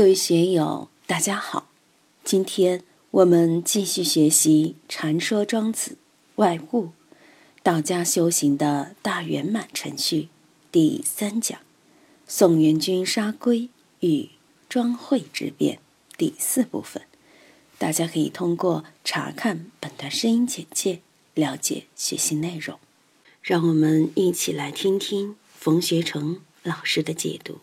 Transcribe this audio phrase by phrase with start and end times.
[0.00, 1.68] 各位学友，大家好。
[2.24, 5.98] 今天我们继续学习《禅说庄子
[6.36, 6.84] 外物》，
[7.62, 10.30] 道家修行的大圆满程序
[10.72, 11.60] 第三讲：
[12.26, 13.68] 宋元君杀龟
[13.98, 14.30] 与
[14.70, 15.80] 庄惠之辩
[16.16, 17.02] 第四部分。
[17.76, 21.02] 大家可以通过查看本段声音简介
[21.34, 22.78] 了解学习内容。
[23.42, 27.58] 让我们一起来听听冯学成老师的解读。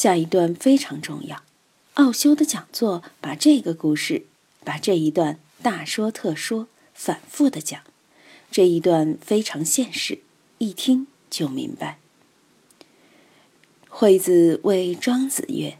[0.00, 1.42] 下一段非常重要，
[1.92, 4.24] 奥修的讲座把这个故事，
[4.64, 7.82] 把这一段大说特说，反复的讲，
[8.50, 10.20] 这一段非常现实，
[10.56, 11.98] 一听就明白。
[13.90, 15.76] 惠子谓庄子曰：“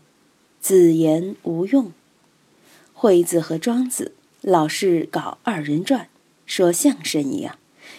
[0.60, 1.90] 子言无用。”
[2.92, 6.10] 惠子和庄子老是搞二人转，
[6.44, 7.58] 说相声一样，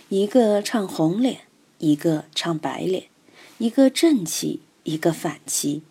[0.10, 1.46] 一个唱红脸，
[1.80, 3.06] 一个唱白脸，
[3.58, 5.82] 一个正气，一个反气。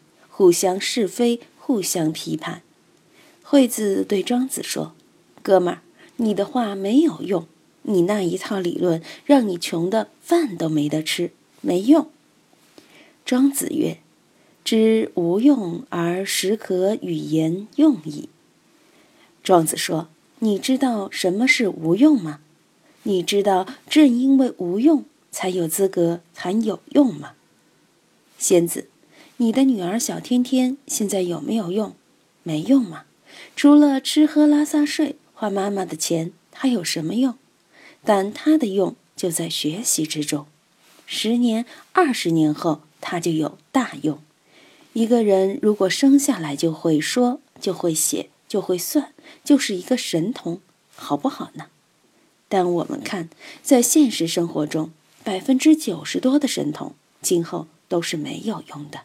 [0.41, 2.63] 互相是非，互相批判。
[3.43, 4.95] 惠子对庄子说
[5.45, 5.83] ：“哥们儿，
[6.17, 7.47] 你的话没有用，
[7.83, 12.09] 你那一套理论让你穷的饭都没得吃，没用。”
[13.27, 13.99] 庄子曰
[14.65, 18.31] ：“知无用而实可与言用矣。”
[19.45, 20.09] 庄子说
[20.41, 22.41] ：“你知道什么是无用吗？
[23.03, 27.33] 你知道正因为无用，才有资格谈有用吗？”
[28.41, 28.87] 仙子。
[29.41, 31.97] 你的女儿小天天现在有没有用？
[32.43, 33.05] 没用嘛，
[33.57, 37.35] 除了吃喝拉撒睡花妈妈的钱，她有什么用？
[38.05, 40.45] 但她的用就在学习之中。
[41.07, 44.19] 十年、二十年后，她就有大用。
[44.93, 50.61] 一个人如果生下来就会说、就会写、就会算，就是一个神童，
[50.95, 51.69] 好不好呢？
[52.51, 53.31] 但我们看，
[53.63, 54.93] 在现实生活中，
[55.25, 59.05] 百分之九十多的神童今后都是没有用的。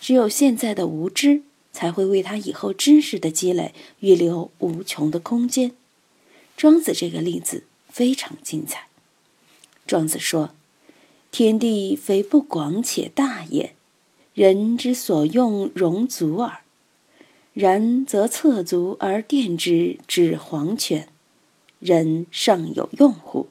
[0.00, 5.72] 只有现在的无知，才会为他以后知识的积累预留无穷的空间。
[6.56, 8.88] 庄子这个例子非常精彩。
[9.86, 10.50] 庄子说
[11.30, 13.74] ：“天地非不广且大也，
[14.34, 16.60] 人之所用容足耳。
[17.52, 21.08] 然则侧足而垫之，指黄泉，
[21.78, 23.48] 人尚有用乎？”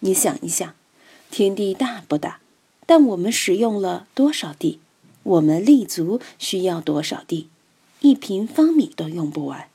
[0.00, 0.74] 你想一想，
[1.30, 2.40] 天地大不大？
[2.86, 4.78] 但我们使用了多少地？
[5.28, 7.48] 我们立足需要多少地？
[8.00, 9.68] 一平方米都用不完。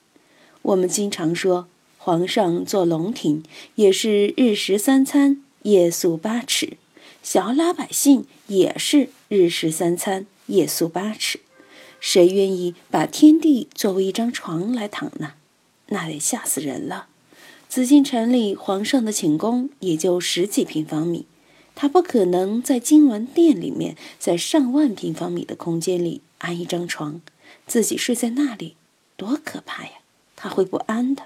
[0.63, 1.67] 我们经常说，
[1.99, 3.43] 皇上坐龙庭
[3.75, 6.77] 也是日食三餐，夜宿八尺；
[7.21, 11.41] 小老百姓也是日食三餐，夜宿八尺。
[11.99, 15.33] 谁愿意把天地作为一张床来躺呢？
[15.89, 17.07] 那得吓死人了。
[17.69, 21.27] 紫禁城里皇上的寝宫也就十几平方米。
[21.75, 27.21] 他不可能在金銮殿里面，在上万平方米的空间里安一张床，
[27.65, 28.75] 自己睡在那里，
[29.17, 29.91] 多可怕呀！
[30.35, 31.23] 他会不安的。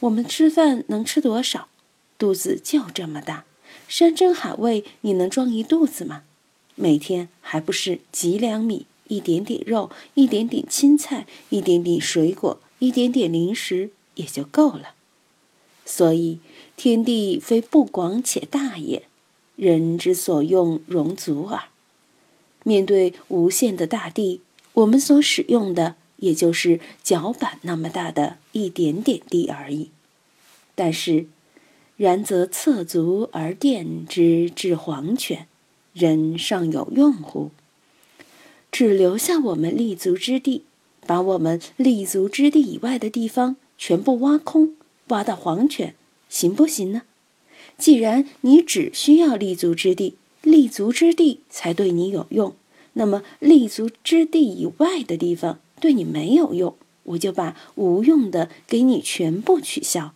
[0.00, 1.68] 我们吃饭能吃多少？
[2.18, 3.44] 肚子就这么大，
[3.86, 6.22] 山珍海味你能装一肚子吗？
[6.74, 14.94] 每天还不是几两米，一点点肉，一点点青菜，一点点水果，一点点零食也就够了。
[15.84, 16.38] 所以，
[16.76, 19.04] 天地非不广且大也。
[19.60, 21.64] 人之所用容足耳。
[22.64, 24.40] 面对无限的大地，
[24.72, 29.90] 我们所使用的也就是脚板那么大的一点点地而已。
[30.74, 31.26] 但是，
[31.98, 35.46] 然则侧足而垫之至黄泉，
[35.92, 37.50] 人尚有用乎？
[38.72, 40.64] 只留下我们立足之地，
[41.06, 44.74] 把我们立足之地以外的地方全部挖空，
[45.08, 45.94] 挖到黄泉，
[46.30, 47.02] 行不行呢？
[47.80, 52.54] 既然你只需要立足之地，立足之地才对你有用，
[52.92, 60.12] 那么立足之地以外的地方对你没有用，我就把无用的给你全部取消，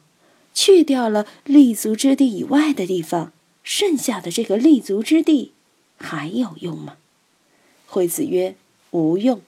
[0.52, 3.32] 去掉了立足之地以外的地方，
[3.62, 5.52] 剩下的这个立足之地
[5.96, 6.96] 还有用吗？
[7.86, 8.56] 惠子曰
[8.92, 9.40] ：“无用。”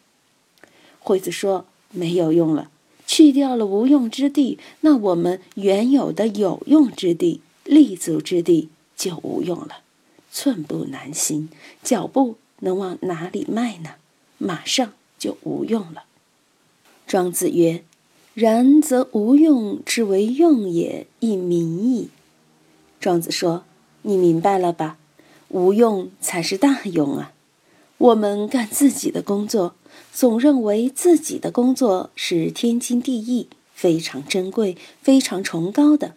[1.01, 2.71] 惠子说：“没有用了，
[3.07, 9.81] 去掉了无用之地，那我们原有的有用之地。”立足之地就无用了，
[10.33, 11.49] 寸步难行，
[11.83, 13.97] 脚步能往哪里迈呢？
[14.39, 16.05] 马上就无用了。
[17.07, 17.83] 庄子曰
[18.35, 22.09] ：“然则无用之为用也，亦民矣。”
[23.01, 23.65] 庄子说
[24.03, 24.99] ：“你明白了吧？
[25.49, 27.33] 无用才是大用啊！
[27.99, 29.75] 我们干自己的工作，
[30.13, 36.15] 总认为自己的工作是天经地义、非常珍贵、非常崇高的。”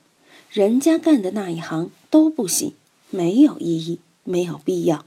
[0.52, 2.74] 人家干的那一行都不行，
[3.12, 5.06] 没有意义，没有必要。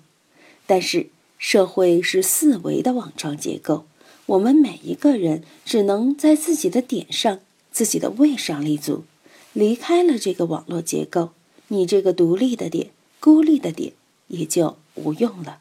[0.66, 3.84] 但是社会是四维的网状结构，
[4.26, 7.40] 我们每一个人只能在自己的点上、
[7.72, 9.04] 自己的位上立足。
[9.52, 11.30] 离开了这个网络结构，
[11.68, 13.92] 你这个独立的点、孤立的点
[14.28, 15.58] 也就无用了。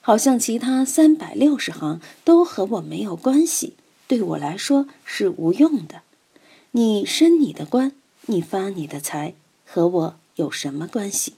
[0.00, 3.74] 好像其他三百六十行都和我没有关系，
[4.08, 6.00] 对我来说是无用的。
[6.72, 7.92] 你升你的官，
[8.30, 9.34] 你发你的财，
[9.66, 11.34] 和我有什么关系？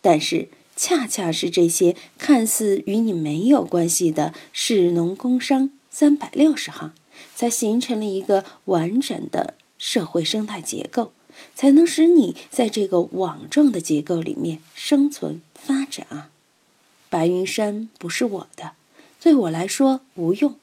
[0.00, 6.94] 但是，恰恰是这些看似与你没有关系的士农工商三百六十行，
[7.36, 11.12] 才形成了一个完整的社会生态结构，
[11.54, 16.30] 才能使你在这个网状的结构里面生存发展啊。
[17.10, 18.72] 白云山不是我的，
[19.20, 20.56] 对我来说无用。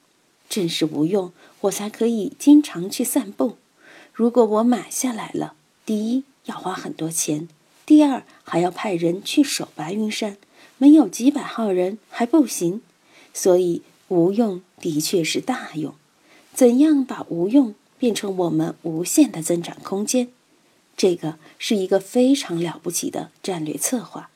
[0.48, 1.32] 正是无用，
[1.62, 3.56] 我才可以经常去散步。
[4.12, 5.54] 如果我买下来了，
[5.86, 7.48] 第一要花很多钱。
[7.86, 10.36] 第二，还要派人去守白云山，
[10.78, 12.82] 没有几百号人还不行。
[13.32, 15.94] 所以，无用的确是大用。
[16.52, 20.28] 怎样把无用变成我们无限的增长空间？
[20.96, 24.28] 这个是一个非常了不起的战略策划。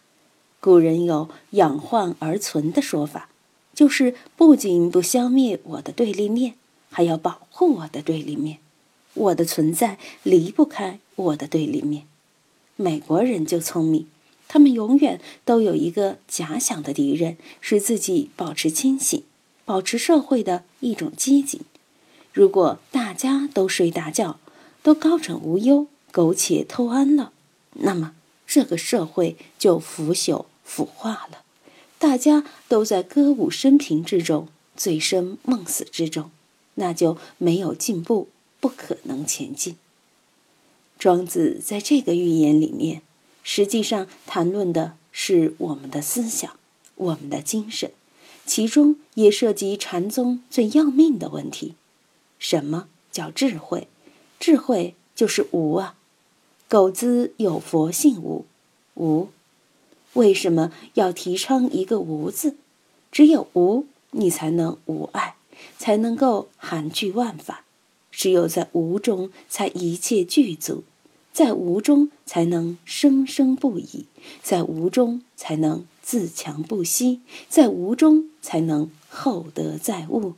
[0.58, 3.28] 古人有“养患而存”的说法，
[3.74, 6.54] 就是不仅不消灭我的对立面，
[6.90, 8.58] 还要保护我的对立面。
[9.16, 12.04] 我的存在离不开我的对立面。
[12.76, 14.06] 美国人就聪明，
[14.46, 19.22] 他们永远都有一个假想的敌人，使自己保持清醒，
[19.64, 21.60] 保持社会的一种机警。
[22.32, 24.38] 如果大家都睡大觉，
[24.82, 27.32] 都高枕无忧、苟且偷安了，
[27.72, 28.14] 那么
[28.46, 31.42] 这个社会就腐朽腐化了。
[31.98, 36.30] 大家都在歌舞升平之中、醉生梦死之中，
[36.74, 38.28] 那就没有进步，
[38.60, 39.76] 不可能前进。
[40.98, 43.02] 庄子在这个寓言里面，
[43.42, 46.58] 实际上谈论的是我们的思想、
[46.94, 47.92] 我们的精神，
[48.46, 51.74] 其中也涉及禅宗最要命的问题：
[52.38, 53.88] 什么叫智慧？
[54.40, 55.96] 智慧就是无啊！
[56.66, 58.46] 狗子有佛性无？
[58.94, 59.28] 无。
[60.14, 62.56] 为什么要提倡一个无字？
[63.12, 65.36] 只有无，你才能无爱，
[65.78, 67.65] 才能够含聚万法。
[68.16, 70.84] 只有在无中，才一切具足；
[71.34, 74.06] 在无中，才能生生不已；
[74.42, 77.20] 在无中，才能自强不息；
[77.50, 80.32] 在无中，才能厚德载物。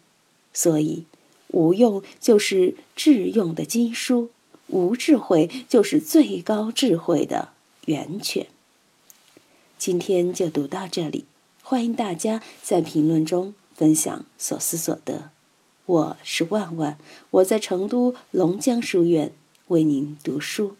[0.53, 1.05] 所以，
[1.53, 4.31] 无用就是智用的基书，
[4.67, 7.51] 无智慧就是最高智慧的
[7.87, 8.49] 源泉。
[9.79, 11.27] 今天就读到这里，
[11.63, 15.31] 欢迎大家在评论中分享所思所得。
[15.89, 16.99] 我是万万，
[17.31, 19.33] 我在成都龙江书院
[19.69, 20.77] 为您读书。